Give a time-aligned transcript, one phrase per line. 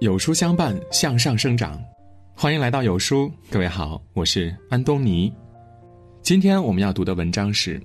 [0.00, 1.78] 有书相伴，向上生长。
[2.34, 5.30] 欢迎来到有书，各位好，我是安东尼。
[6.22, 7.78] 今天我们要读的文章是：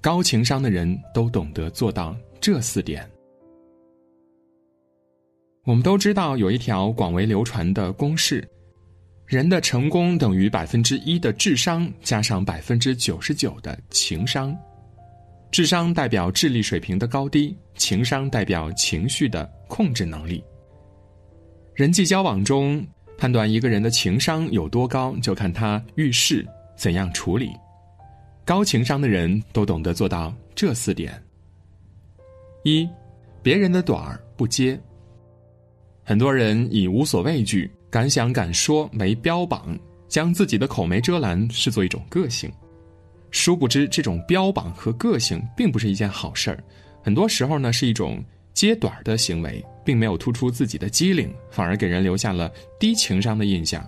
[0.00, 3.08] 高情商的人都懂得做到这四点。
[5.64, 8.44] 我们都知道有一条广为流传的公式：
[9.24, 14.52] 人的成功等于百分之一的智商加上百分之九十九的情商。
[15.52, 20.42] 智商代表智力水平的高低，情商代表情绪的控制能力。
[21.74, 22.84] 人际交往中，
[23.16, 27.50] 判断一个人的情商有多高，就看他遇事怎样处理。
[28.44, 31.20] 高情商的人都懂得做到这四点：
[32.64, 32.86] 一，
[33.42, 34.78] 别人的短儿不接。
[36.04, 39.78] 很多人以无所畏惧、敢想敢说为标榜，
[40.08, 42.52] 将自己的口没遮拦视作一种个性。
[43.30, 46.62] 殊不知，这种标榜和个性并不是一件好事儿，
[47.02, 53.86] 很多时候呢是一种揭短儿的行为，并没有突出自己的机灵，反而给人留下了低情商的印象。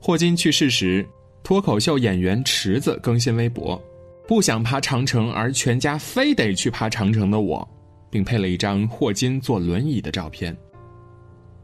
[0.00, 1.06] 霍金去世时，
[1.42, 3.80] 脱口秀演员池子更新微博
[4.28, 7.68] ：“不想爬长城，而全家非得去爬长城的我”，
[8.10, 10.56] 并配了一张霍金坐轮椅的照片。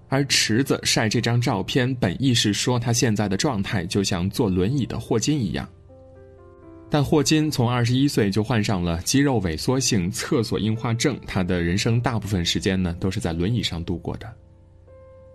[0.09, 5.69] 而池子晒这张照片，本意是说他现在的状态就像坐轮椅的霍金一样。
[6.95, 14.33] 但霍金从二十一岁就患上了肌肉萎缩性厕所硬化症，他的人生大部分时间呢都是在轮椅上度过的。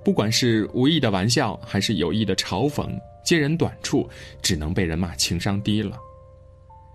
[0.02, 4.10] 不管是无意的玩笑，还是有意的嘲讽，揭人短处，
[4.42, 6.00] 只能被人骂情商低了。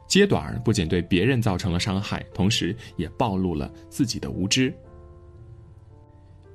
[0.08, 4.72] 揭短不仅对别人造成了伤害，同时也暴露了自己的无知。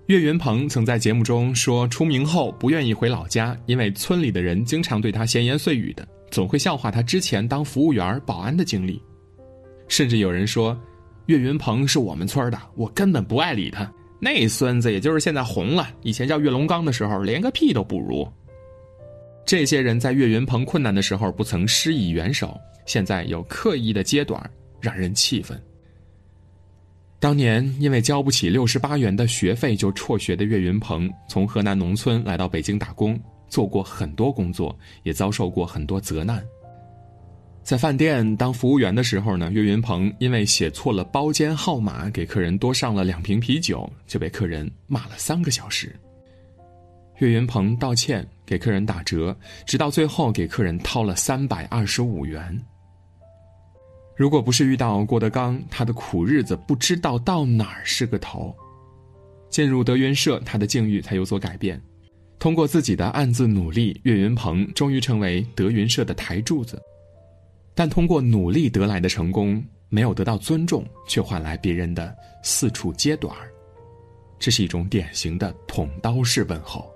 [0.08, 6.08] 岳云鹏曾在节目中说，出名后不愿意回老家，因为村里的人经常对他闲言碎语的。
[6.32, 9.02] 总会笑话他之前当服务员、保安的经历，
[9.88, 10.80] 甚至有人说，
[11.26, 13.92] 岳云鹏是我们村的，我根本不爱理他。
[14.20, 18.28] 那孙子也就是现在红了，以前叫岳龙刚的时候连个屁都不如。
[19.46, 24.48] 这些人在岳云鹏困难的时候不曾施以援手，现在又刻意的揭短，
[24.80, 25.60] 让人气愤。
[27.20, 33.20] 当年因为交不起六十八元的学费就辍学的岳云鹏，从河南农村来到北京打工。
[33.50, 36.44] 做过很多工作，也遭受过很多责难。
[37.62, 45.96] 在饭店当服务员的时候呢，岳云鹏因为写错了包间号码，给客人多上了两瓶啤酒，就被客人骂了三个小时。
[47.18, 49.36] 岳云鹏道歉，给客人打折，
[49.66, 52.60] 直到最后给客人掏了三百二十五元。
[54.16, 58.56] 如果不是遇到郭德纲，他的苦日子不知道到哪儿是个头。
[59.50, 61.80] 进入德云社，他的境遇才有所改变。
[62.40, 66.82] 通过自己的暗自努力，岳云鹏终于成为德云社的台柱子。
[67.76, 73.52] 但通过努力得来的成功，没有得到尊重，却换来别人的四处揭短儿。
[74.40, 76.90] 这是一种典型的捅刀式问候。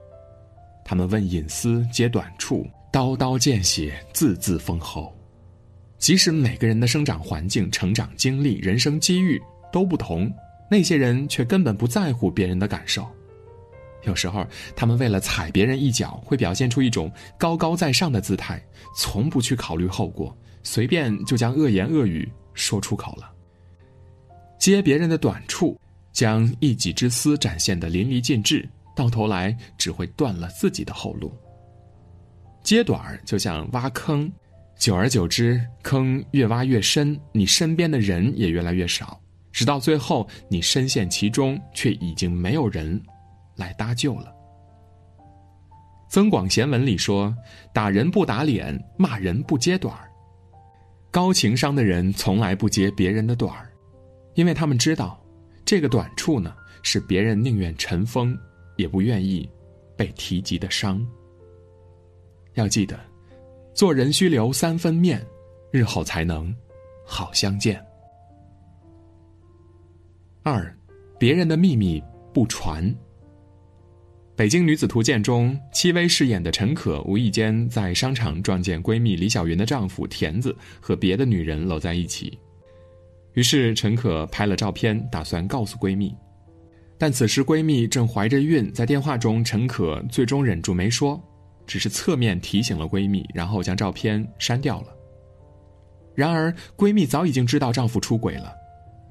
[0.85, 5.13] 他们问隐私，揭短处，刀刀见血，字字封喉。
[5.97, 10.33] 即使每个人的生长环境、成长经历、人生机遇都不同，
[10.69, 13.05] 那些人却根本不在乎别人的感受。
[14.05, 18.61] 有时候，他们为了踩别人一脚，会表现出一种高高在上的姿态，
[18.95, 23.31] 从不去考虑后果，随便就将恶言恶语说出口了。
[24.59, 25.79] 揭别人的短处，
[26.11, 31.33] 将一己之私展现的淋漓尽致，到头来只会断了自己的后路。
[32.61, 34.31] 揭短儿就像挖坑，
[34.77, 39.19] 久而久之，坑越挖越深，你身边的人也越来越少，
[39.51, 43.01] 直到最后，你深陷其中，却已经没有人。
[43.55, 44.33] 来搭救了。
[46.15, 47.35] 《增广贤文》里说
[47.73, 50.09] ：“打人不打脸，骂人不揭短儿。
[51.09, 53.71] 高情商的人从来不揭别人的短儿，
[54.35, 55.19] 因为他们知道，
[55.65, 58.37] 这个短处呢，是别人宁愿尘封，
[58.77, 59.49] 也不愿意
[59.97, 61.03] 被提及的伤。
[62.53, 62.99] 要记得，
[63.73, 65.25] 做人须留三分面，
[65.71, 66.55] 日后才能
[67.03, 67.83] 好相见。
[70.43, 70.77] 二，
[71.17, 72.83] 别人的秘密不传。”
[74.35, 82.35] 《北京女子图鉴》中，戚薇饰演的陈可无意间在商场撞见闺蜜李小云的丈夫田子和别的女人搂在一起，
[83.33, 86.15] 于是陈可拍了照片，打算告诉闺蜜，
[86.97, 91.21] 但此时闺蜜正怀着孕，在电话中，陈可最终忍住没说，
[91.68, 94.88] 只是侧面提醒了闺蜜，然后将照片删掉了。
[96.15, 98.51] 然而，闺蜜早已经知道丈夫出轨了，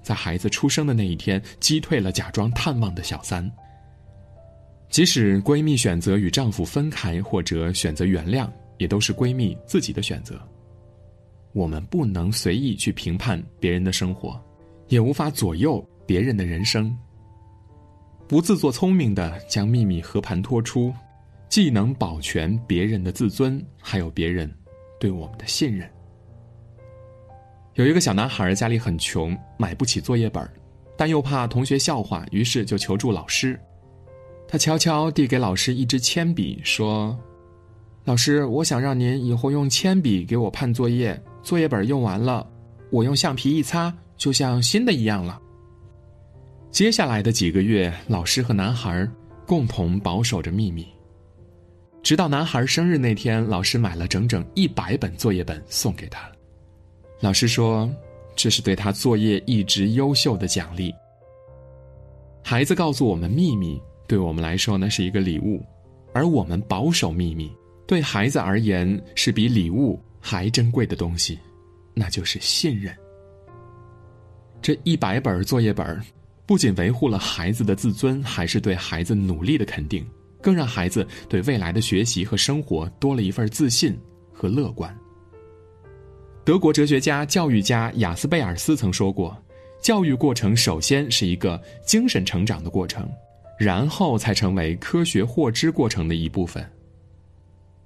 [0.02, 3.48] 在孩子出生的那一天，击退了假装探望的小三。
[4.92, 8.46] 即使闺蜜选择与丈夫分开，或者选择原谅，
[8.76, 10.38] 也都是闺蜜自己的选择。
[11.54, 14.38] 我们不能随意去评判别人的生活，
[14.88, 16.94] 也无法左右别人的人生。
[18.28, 20.92] 不自作聪明的将秘密和盘托出，
[21.48, 24.54] 既能保全别人的自尊，还有别人
[25.00, 25.90] 对我们的信任。
[27.76, 30.46] 有一个小男孩家里很穷，买不起作业本，
[30.98, 33.58] 但又怕同学笑话，于是就求助老师。
[34.52, 37.18] 他悄悄递给老师一支铅笔，说
[38.04, 42.46] ：“老师，我想让您以后用铅笔给我判作业，作业本用完了，
[42.90, 45.40] 我用橡皮一擦，就像新的一样了。”
[46.70, 49.08] 接下来的几个月，老师和男孩
[49.46, 50.86] 共同保守着秘密，
[52.02, 56.30] 直到男孩生日那天，老师买了整整一百本作业本送给他。
[57.20, 57.90] 老师说
[58.36, 60.92] ：“这是对他作业一直优秀的奖励。”
[62.44, 63.80] 孩子告诉我们秘密，
[64.12, 65.64] 对我们来说呢是一个礼物，
[66.12, 67.50] 而我们保守秘密，
[67.86, 71.38] 对孩子而言是比礼物还珍贵的东西，
[71.94, 72.94] 那就是信任。
[74.60, 75.98] 这一百本作业本，
[76.44, 80.06] 不仅维护了孩子的自尊，还是对孩子努力的肯定，
[80.42, 83.98] 更让孩子对未来的学习和生活多了一份自信
[84.30, 84.94] 和乐观。
[86.44, 89.34] 德国哲学家、教育家雅斯贝尔斯曾说过
[89.80, 93.10] ：“教育过程首先是一个精神成长的过程，
[93.62, 96.68] 然后才成为科学获知过程的一部分。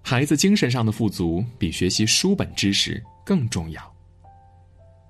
[0.02, 3.94] 孩子精神上的富足比学习书本知识更重要。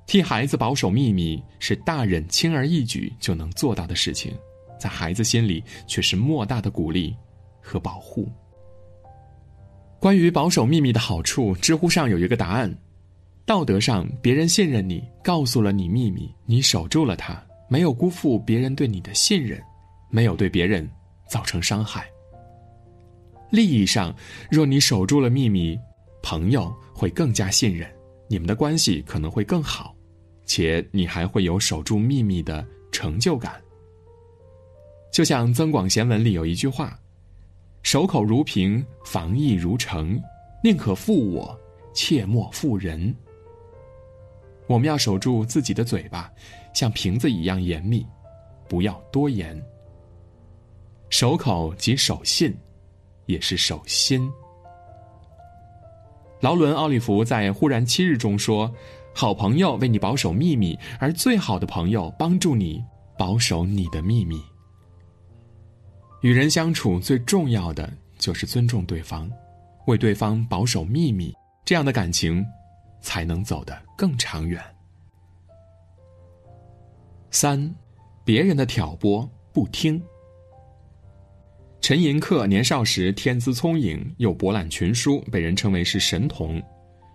[0.06, 4.34] 替孩子保守秘密是大人轻而易举就能做到的事情，
[4.78, 7.14] 在孩子心里却是莫大的鼓励
[7.60, 8.28] 和保护。”
[10.00, 12.72] 关于保守秘密的好处，知乎上有一个答案。
[13.44, 19.62] 道德上，别人信任你，告诉了你秘密，你守住了它，没有辜负别人对你的信任，
[20.08, 20.88] 没有对别人
[21.28, 22.06] 造成伤害。
[23.50, 24.14] 利益上，
[24.50, 25.78] 若你守住了秘密，
[26.22, 27.88] 朋友会更加信任，
[28.28, 29.94] 你们的关系可能会更好，
[30.44, 33.62] 且你还会有守住秘密的成就感。
[35.12, 36.98] 就像《增广贤文》里有一句话
[37.82, 40.20] ：“守口如瓶，防意如城，
[40.62, 41.58] 宁可负我，
[41.94, 43.14] 切莫负人。”
[44.66, 46.30] 我们要守住自己的嘴巴，
[46.74, 48.04] 像瓶子一样严密，
[48.68, 49.56] 不要多言。
[51.08, 52.56] 守口即守信，
[53.26, 54.30] 也是守心。
[56.40, 58.72] 劳伦·奥利弗在《忽然七日》中说
[59.14, 62.84] ：“好朋友为你保守秘密，而最好的朋友帮助你
[63.18, 64.42] 保守你的秘密。”
[66.22, 69.30] 与人相处最重要的就是尊重对方，
[69.86, 72.44] 为对方保守秘密，这样的感情。
[73.02, 74.60] 才能走得更长远。
[77.30, 77.72] 三，
[78.24, 80.02] 别人的挑拨不听。
[81.86, 86.60] 陈寅恪年少时天资聪颖，又博览群书，被人称为是神童。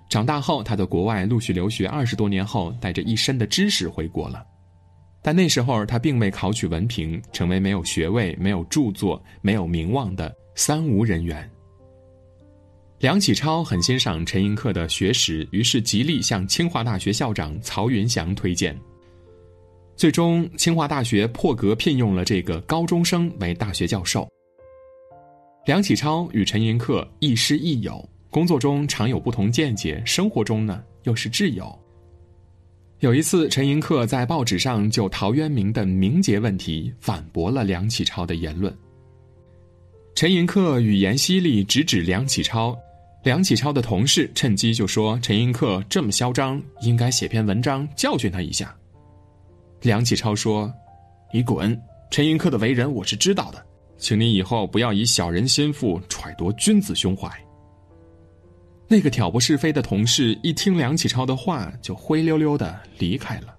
[0.10, 4.42] 长大后，他在国外陆续留学二十多年后，带着一身的知识回国了。
[5.22, 11.52] 但那时候他并未考取文凭，成为没有学位、没有著作、没有名望的三无人员。
[13.00, 18.80] 梁启超很欣赏陈寅恪的学识，于是极力向清华大学校长曹云祥推荐。
[19.98, 24.26] 最终，清华大学破格聘用了这个高中生为大学教授。
[25.66, 31.78] 梁启超与陈寅恪亦师亦友，工作中常有不同见解，生活中呢又是挚友。
[33.00, 38.76] 有一次，陈寅恪在报纸上就陶渊明的名节问题反驳了梁启超的言论。
[40.16, 42.76] 陈寅恪语言犀利，直指梁启超。
[43.24, 48.76] 梁启超的同事趁机就说：“陈寅恪这么嚣张，应该写篇文章教训他一下。”
[49.82, 50.74] 梁启超说
[51.32, 51.80] ：“你滚！
[52.10, 53.64] 陈寅恪的为人我是知道的，
[54.02, 57.32] 请你以后不要以小人心腹揣度君子胸怀。”
[58.90, 63.56] 那个挑拨是非的同事一听梁启超的话，就灰溜溜的离开了。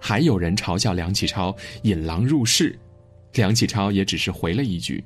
[0.00, 2.76] 还有人嘲笑梁启超引狼入室，
[3.34, 5.04] 梁启超也只是回了一句。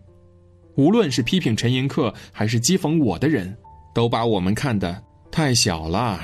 [0.77, 3.55] 无论是批评陈寅恪，还是讥讽我的人，
[3.95, 6.19] 都把我们看得太小了。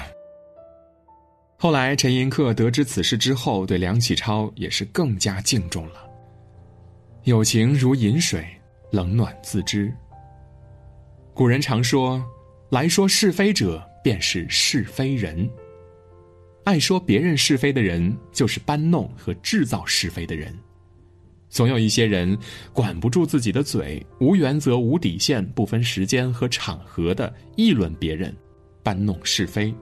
[1.58, 6.12] 后来，陈寅恪得知此事之后，对梁启超也是更加敬重了。
[7.24, 8.44] 友情如饮水，
[8.90, 9.94] 冷暖自知。
[11.32, 12.20] 古人常说
[12.68, 15.48] ：“来说是非者，便是是非人。”
[16.66, 20.52] 爱说别人是非的人，就是搬弄和制造是非的人。
[21.48, 22.36] 总有一些人
[22.72, 28.34] 管不住自己的嘴，无原则、无底线、不分时间和场合的议论别人，
[28.82, 29.72] 搬弄是非。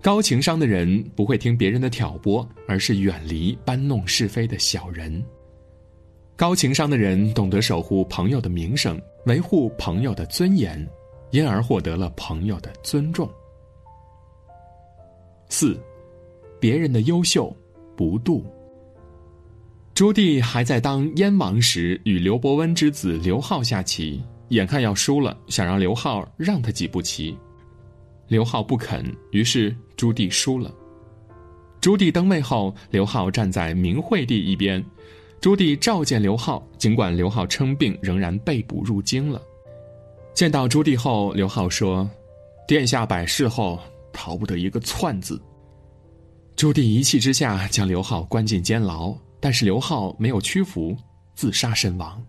[0.00, 5.20] 高情商的人不会听别人的挑拨，而是远离搬弄是非的小人。
[6.36, 10.86] 高情商的人懂得守护朋友的名声，维护朋友的尊严，
[11.30, 13.26] 因而获得了朋友的尊重。
[15.48, 15.80] 四，
[16.60, 17.54] 别人的优秀
[17.96, 18.42] 不妒。
[19.94, 27.34] 朱棣还在当燕王时，与刘伯温之子刘浩下棋，眼看要输了，想让刘浩让他几步棋。
[28.28, 30.70] 刘浩不肯，于是朱棣输了。
[31.80, 34.84] 朱棣登位后，刘浩站在明惠帝一边。
[35.46, 39.40] 朱棣召见刘浩，尽管刘浩称病，仍然被捕入京了。
[40.34, 42.10] 见到朱棣后，刘浩说
[42.66, 43.78] ：“殿下百事后，
[44.12, 45.40] 逃不得一个篡字。”
[46.56, 50.96] 朱棣一气之下将刘浩关进监牢，但是刘浩没有屈服，
[51.36, 52.20] 自杀身亡。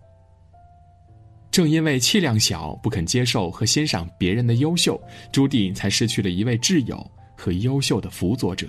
[1.50, 4.96] 正因为气量小，不肯接受和欣赏别人的优秀，
[5.32, 7.04] 朱棣才失去了一位挚友
[7.36, 8.68] 和优秀的辅佐者。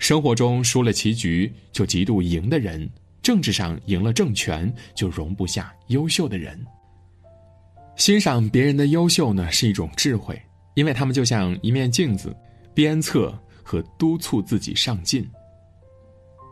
[0.00, 2.90] 生活中输了棋局就嫉妒赢的人，
[3.22, 6.58] 政治上赢了政权就容不下优秀的人。
[7.96, 10.40] 欣赏别人的优秀呢，是一种智慧，
[10.74, 12.34] 因为他们就像一面镜子，
[12.72, 15.28] 鞭策和督促自己上进。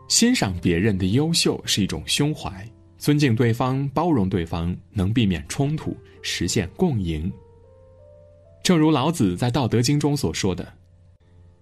[0.07, 2.65] 欣赏别人的优秀是一种胸怀。
[2.99, 7.31] 尊敬对方，包容对方，能避免冲突，实现共赢。
[8.61, 10.71] 正如老子在《道德经》中所说的：“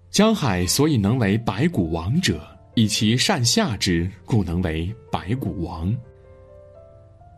[0.10, 2.42] 江海所以能为百谷王者，
[2.76, 5.96] 以其善下之，故能为百谷王。”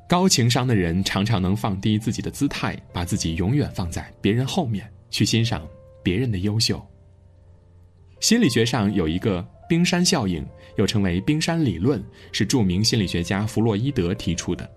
[0.07, 5.67] 高情商的人常常能放低自己的姿态，把自己永远放在别人后面，去欣赏
[6.01, 6.83] 别人的优秀。
[8.19, 9.47] 心理学上有一个。
[9.69, 10.43] 冰山效应
[10.77, 14.67] 又称为冰山理论，是著名心理学家弗洛伊德提出的。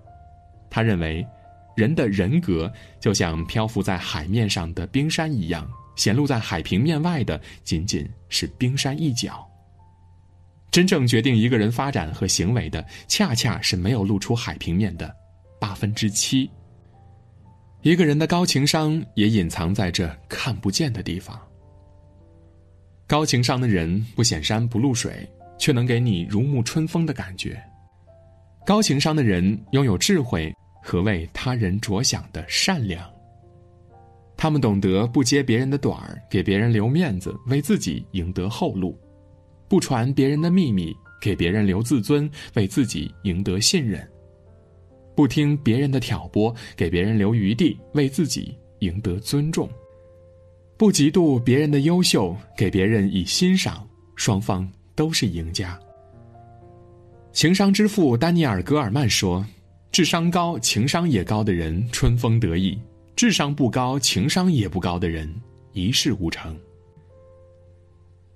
[0.69, 1.27] 他认为，
[1.75, 2.71] 人的人格
[3.01, 9.49] 就像漂浮在海面上的冰山一样，显露在海平面外的仅仅是冰山一角。
[10.71, 15.15] 真正决定一个人发展和行为的，恰恰是没有露出海平面的
[15.61, 16.51] 八分之七。
[17.83, 21.39] 一个人的高情商也隐藏在这看不见的地方。
[23.07, 27.63] 高情商的人不显山不露水，却能给你如沐春风的感觉。
[28.65, 33.12] 高情商的人拥有智慧和为他人着想的善良。
[34.37, 38.93] 他们懂得不揭别人的短儿，给别人留面子，为自己赢得后路；
[39.69, 44.01] 不传别人的秘密，给别人留自尊，为自己赢得信任；
[45.15, 49.69] 不听别人的挑拨，给别人留余地，为自己赢得尊重。
[50.77, 55.79] 不嫉妒别人的优秀，给别人以欣赏，双方都是赢家。
[57.33, 59.47] 情商之父丹尼尔·戈尔曼说
[59.93, 62.77] ：“智商高、情商也高的人春风得意；
[63.15, 65.33] 智商不高、情商也不高的人
[65.73, 66.59] 一事无成。”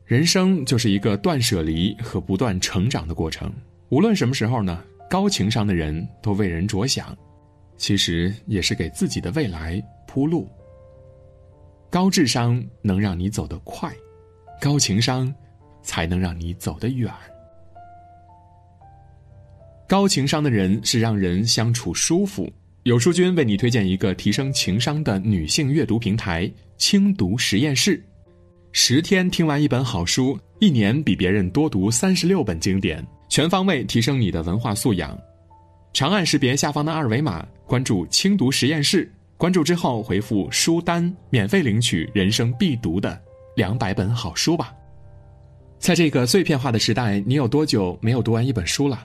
[0.04, 3.52] 人生就是一个断舍离和不断成长的过程。
[3.88, 7.16] 无论什么时候呢，高情商的人都为人着想，
[7.76, 10.48] 其实也是给自己的未来铺路。
[11.90, 13.92] 高智商能让你走得快，
[14.60, 15.32] 高情商
[15.82, 17.12] 才能让你走得远。
[19.88, 22.52] 高情商的人是让人相处舒服。
[22.86, 28.00] 有书君为你推荐一个提升情商的女性阅读平台——轻读实验室。
[28.70, 35.18] 十天听完一本好书，一年比别人多读三十六本经典，全方位提升你的文化素养。
[35.92, 39.12] 长按识别下方的二维码，关注轻读实验室。
[39.36, 43.20] 关注之后回复“书单”，免费领取人生必读的
[43.56, 44.72] 两百本好书吧。
[45.80, 49.04] 在这个碎片化的时代，你有多久没有读完一本书了？